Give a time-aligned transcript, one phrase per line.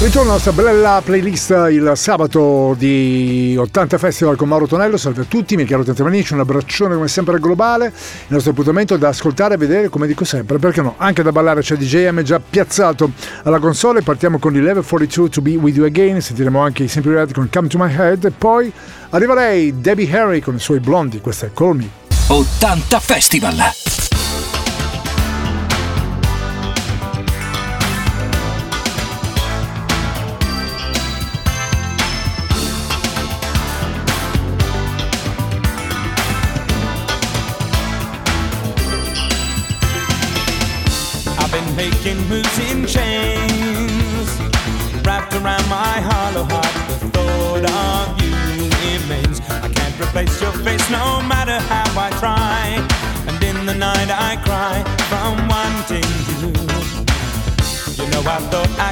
[0.00, 4.96] Ritorno alla nostra bella playlist il sabato di 80 Festival con Mauro Tonello.
[4.96, 7.88] Salve a tutti, mi chiamo Tentevanici, un abbraccione come sempre globale.
[7.88, 7.92] Il
[8.28, 10.94] nostro appuntamento da ascoltare e vedere, come dico sempre, perché no?
[10.96, 13.10] Anche da ballare c'è DJM già piazzato
[13.42, 14.00] alla console.
[14.00, 17.34] Partiamo con il Level 42 To Be With You Again, sentiremo anche i Simply Red
[17.34, 18.24] con Come To My Head.
[18.24, 18.72] E poi
[19.10, 21.90] arriva lei, Debbie Harry con i suoi blondi, questa è Call Me.
[22.28, 24.19] 80 Festival.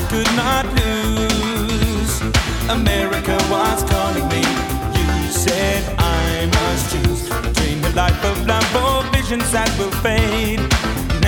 [0.09, 2.21] Could not lose.
[2.71, 4.43] America was calling me.
[4.97, 10.61] You said I must choose between the life of love or visions that will fade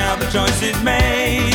[0.00, 1.49] now the choice is made.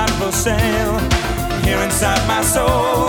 [0.00, 0.98] Not for sale.
[1.64, 3.08] Here inside my soul,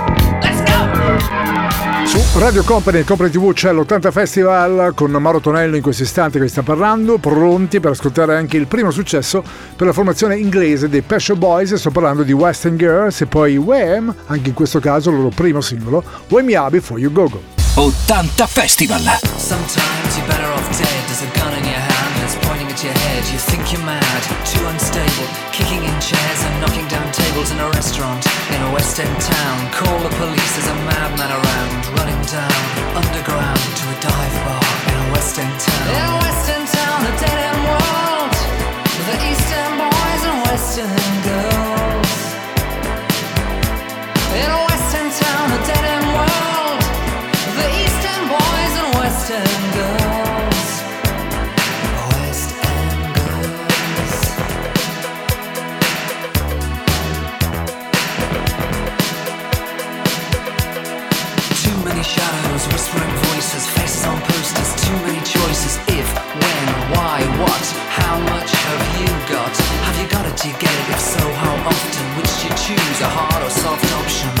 [2.11, 6.39] Su Radio Company e Company TV c'è l'80 Festival con Mauro Tonello in questo istante
[6.39, 9.41] che vi sta parlando, pronti per ascoltare anche il primo successo
[9.77, 14.13] per la formazione inglese dei Pescio Boys, sto parlando di Western Girls e poi Wham,
[14.25, 17.41] anche in questo caso il loro primo singolo, Wham Ya Before You Go Go.
[17.75, 19.01] 80 Festival.
[19.37, 20.89] Sometimes you're better off dead.
[21.05, 21.60] There's a gun in your hand
[22.83, 23.23] your head.
[23.29, 27.69] You think you're mad, too unstable, kicking in chairs and knocking down tables in a
[27.69, 29.57] restaurant in a West End town.
[29.71, 32.61] Call the police, there's a madman around, running down
[32.97, 35.93] underground to a dive bar in a West End town.
[35.93, 38.33] In a West End town, a dead end world.
[39.05, 42.13] The East End boys and West End girls.
[44.41, 44.70] In a
[66.33, 69.53] when, why, what, how much have you got?
[69.87, 70.37] Have you got it?
[70.41, 70.89] Do get it?
[70.89, 72.05] If so, how often?
[72.15, 74.40] Do you choose, a hard or soft option?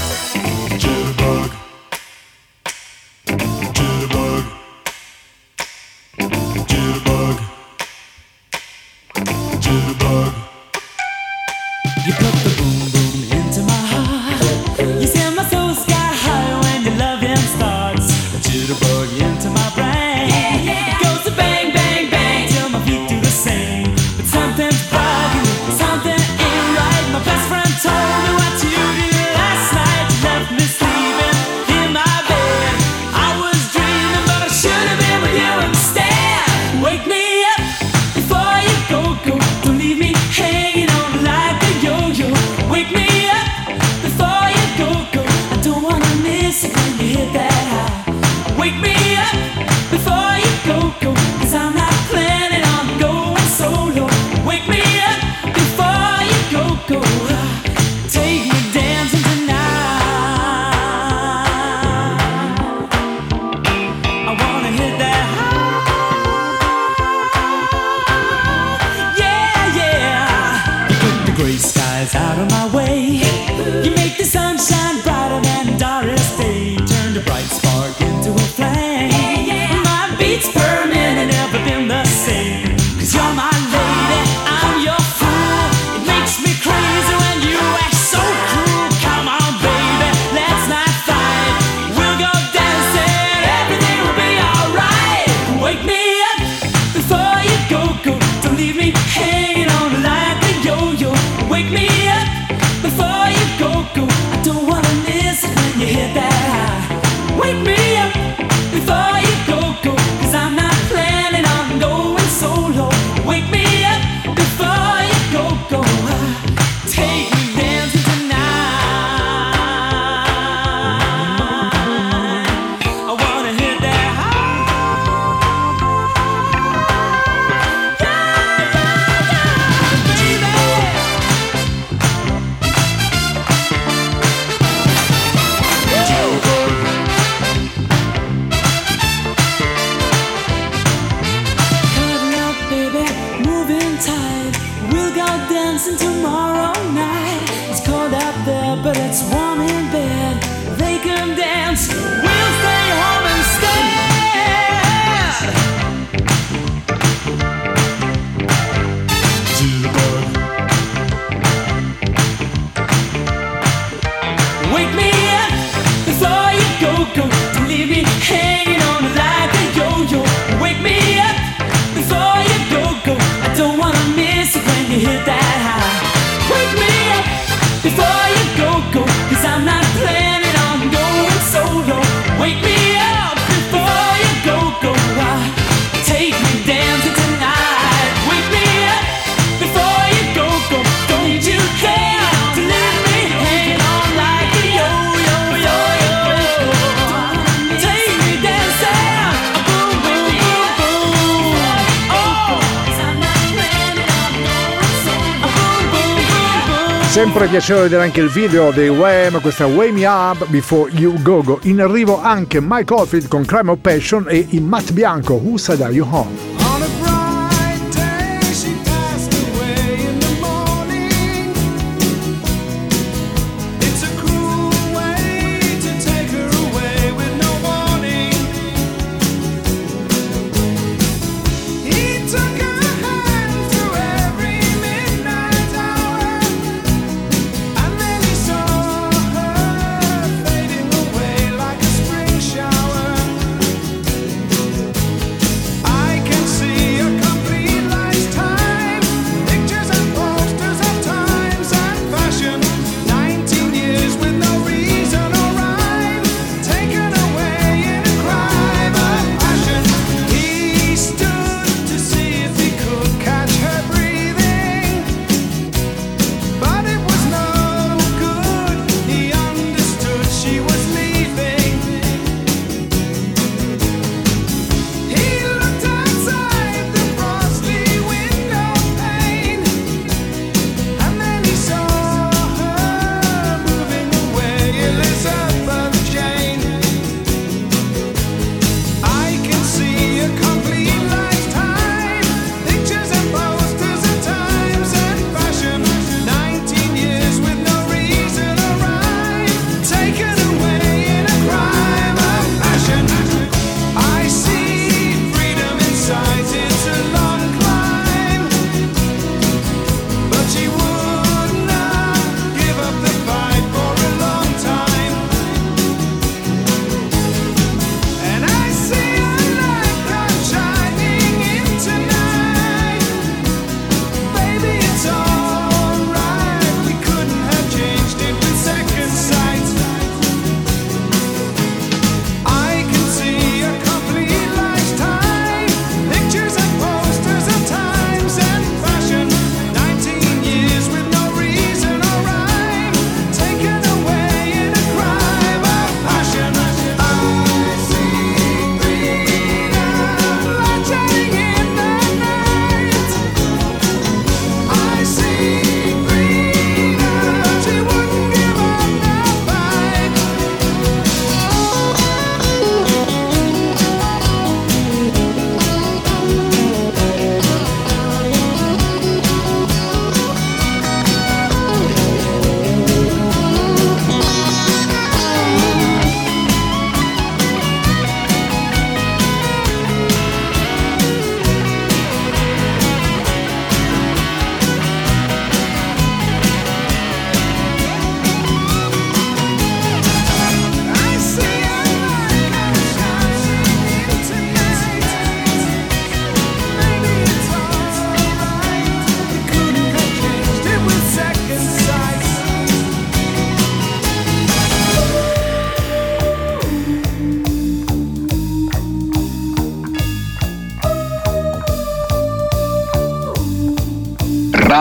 [207.51, 211.59] piacere vedere anche il video dei Wham, questa Way Me Up Before You Go Go.
[211.63, 215.81] In arrivo anche Mike Oldfield con Crime of Passion e i Matt Bianco, Who Said
[215.81, 216.60] Are You Home?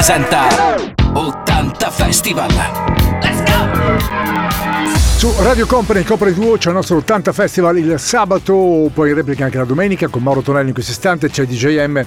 [0.00, 0.46] Presenta
[1.12, 2.50] 80 Festival.
[5.18, 9.44] Su Radio Company, Company 2 c'è il nostro 80 Festival il sabato, poi in replica
[9.44, 12.02] anche la domenica con Mauro Tonello in questo istante, c'è DJM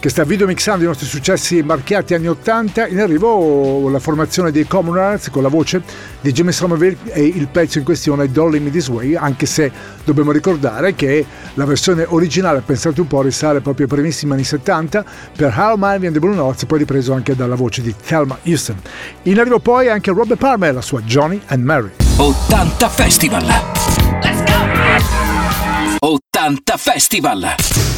[0.00, 4.96] che sta videomixando i nostri successi marchiati anni 80, in arrivo la formazione dei Common
[4.96, 5.82] Arts con la voce
[6.20, 9.46] di Jimmy Somerville e il pezzo in questione è Don't Leave Me This Way, anche
[9.46, 9.70] se
[10.04, 15.04] dobbiamo ricordare che la versione originale, pensate un po', risale proprio ai primissimi anni 70
[15.36, 18.76] per How Malvin and the Blue Notes, poi ripreso anche dalla voce di Thelma Houston.
[19.22, 21.90] In arrivo poi anche Robert Palmer, la sua Johnny and Mary.
[22.16, 23.44] 80 Festival.
[25.98, 27.97] 80 Festival.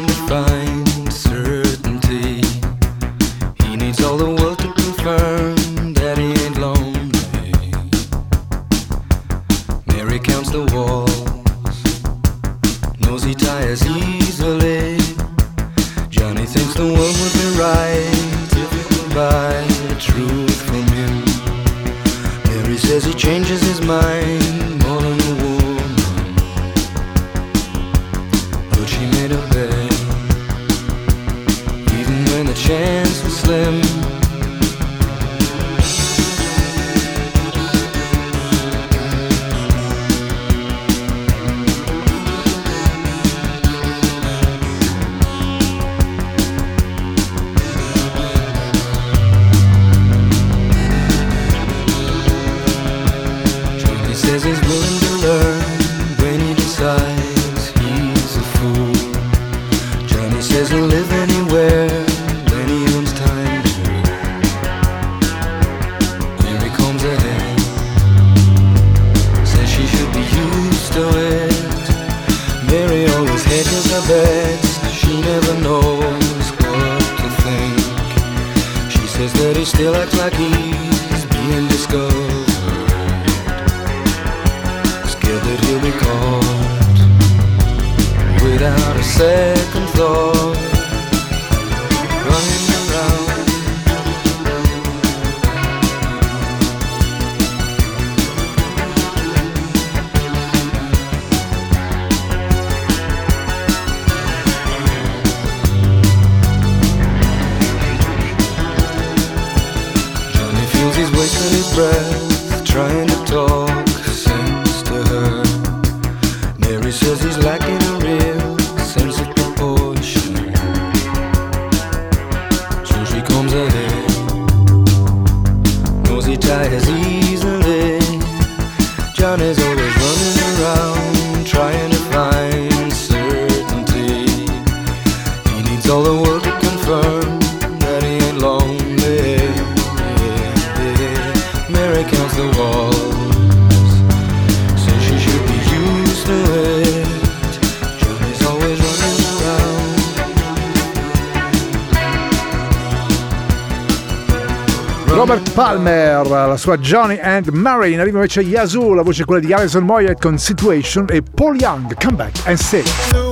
[155.21, 157.93] Robert Palmer, la sua Johnny and Mary.
[157.93, 162.15] arriva invece Yazoo, la voce quella di Alison Moyet con Situation e Paul Young, Come
[162.15, 162.83] Back and Stay.
[163.11, 163.31] So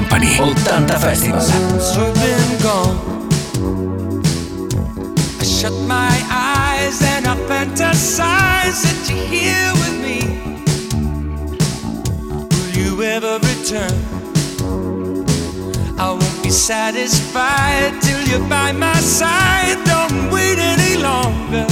[0.00, 0.54] Company, 80
[0.98, 1.40] Festival.
[1.40, 2.96] Since you've been gone,
[5.38, 10.20] I shut my eyes and I fantasize that you're here with me.
[12.48, 13.98] Will you ever return?
[15.98, 19.84] I won't be satisfied till you're by my side.
[19.84, 21.69] Don't wait any longer.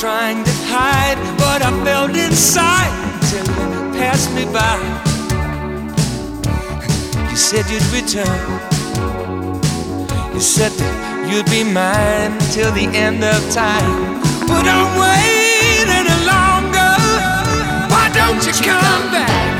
[0.00, 2.88] Trying to hide what I felt inside
[3.28, 4.80] till you passed me by.
[7.28, 8.40] You said you'd return.
[10.32, 14.22] You said that you'd be mine till the end of time.
[14.48, 16.92] But I'm waiting longer.
[17.92, 19.59] Why don't you come back?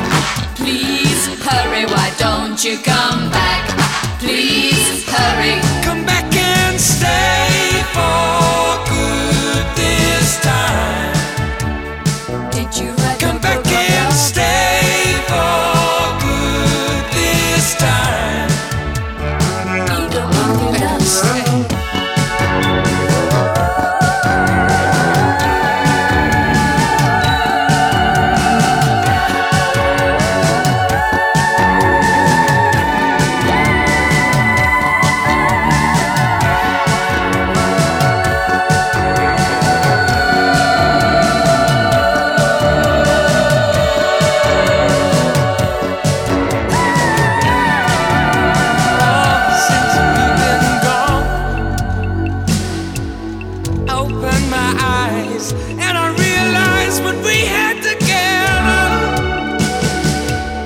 [0.60, 1.86] Please hurry.
[1.86, 3.64] Why don't you come back?
[4.18, 5.58] Please hurry.
[5.82, 11.09] Come back and stay for good this time.
[54.50, 58.84] My eyes and I realized what we had together.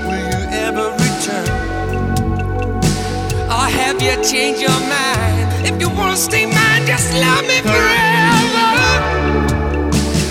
[0.09, 1.49] Will you ever return?
[3.57, 5.67] Or have you changed your mind?
[5.69, 8.69] If you wanna stay mine, just love me forever.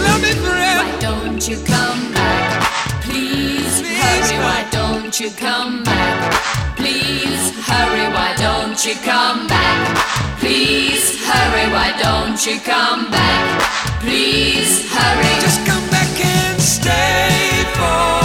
[0.08, 0.84] Love me forever.
[0.84, 3.02] Why don't you come back?
[3.04, 4.38] Please hurry.
[4.40, 6.73] Why don't you come back?
[7.74, 8.08] Hurry.
[8.18, 9.80] Why don't you come back?
[10.40, 11.66] Please hurry.
[11.76, 13.44] Why don't you come back?
[14.02, 15.34] Please hurry.
[15.42, 18.23] Just come back and stay for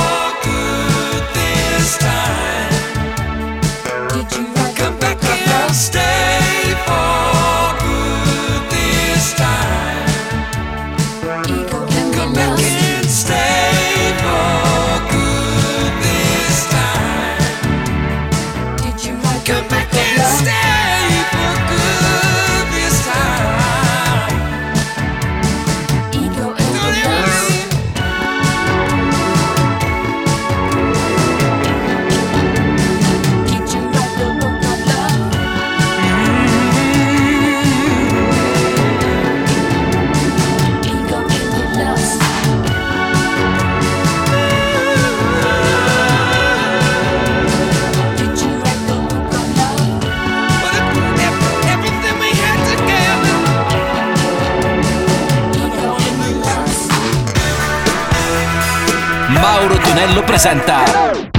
[59.99, 60.85] Mauro Tonello presenta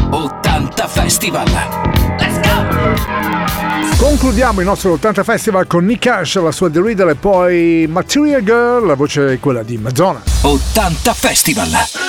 [0.09, 1.47] 80 Festival.
[3.97, 8.43] Concludiamo il nostro 80 Festival con Nick Cash, la sua The Riddle e poi Material
[8.43, 10.21] Girl, la voce è quella di Madonna.
[10.41, 12.08] 80 Festival.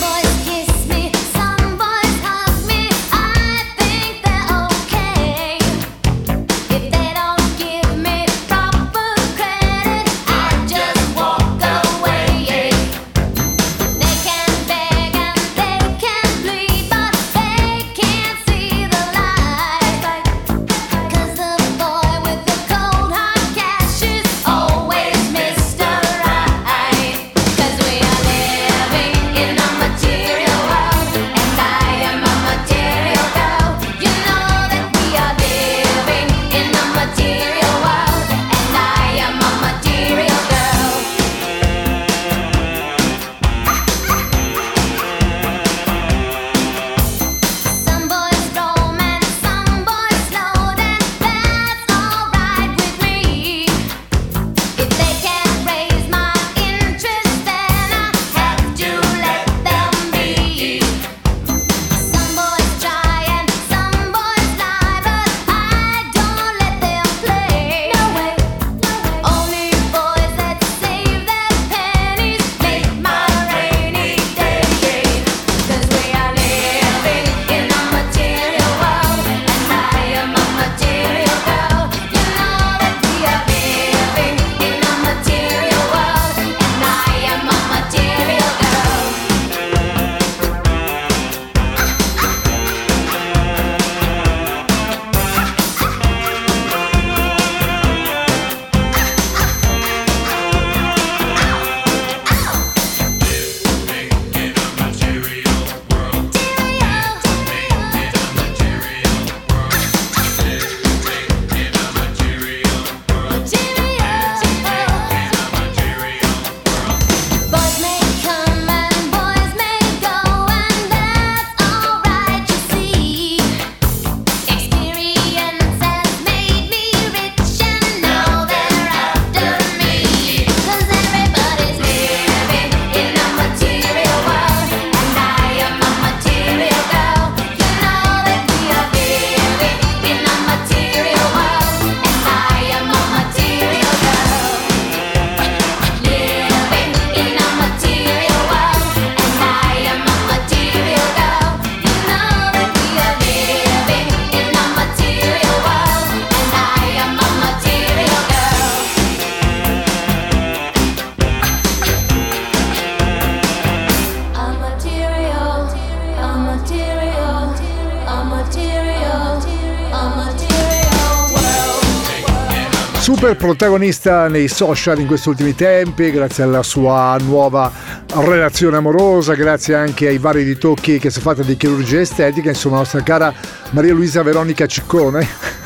[173.21, 177.71] Super protagonista nei social in questi ultimi tempi, grazie alla sua nuova
[178.15, 182.77] relazione amorosa, grazie anche ai vari ritocchi che si è fatta di chirurgia estetica, insomma
[182.77, 183.31] la nostra cara
[183.73, 185.59] Maria Luisa Veronica Ciccone.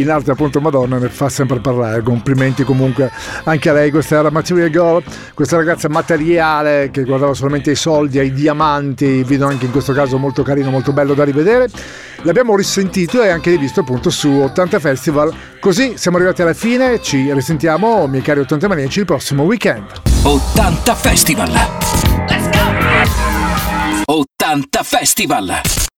[0.00, 3.12] In arte appunto Madonna ne fa sempre parlare, complimenti comunque
[3.44, 5.02] anche a lei, questa era Material Girl,
[5.34, 10.16] questa ragazza materiale che guardava solamente ai soldi, ai diamanti, video anche in questo caso
[10.16, 11.68] molto carino, molto bello da rivedere.
[12.22, 15.34] L'abbiamo risentito e anche rivisto appunto su 80 Festival.
[15.60, 19.84] Così siamo arrivati alla fine, ci risentiamo, miei cari 80 maniaci, il prossimo weekend.
[20.22, 21.50] 80 Festival.
[24.06, 25.88] 80 Festival.